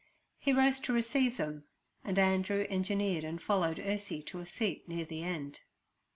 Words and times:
He 0.39 0.51
rose 0.51 0.79
to 0.79 0.93
receive 0.93 1.37
them, 1.37 1.65
and 2.03 2.17
Andrew 2.17 2.65
engineered 2.71 3.23
and 3.23 3.39
followed 3.39 3.77
Ursie 3.77 4.25
to 4.25 4.39
a 4.39 4.47
seat 4.47 4.89
near 4.89 5.05
the 5.05 5.21
end. 5.21 5.59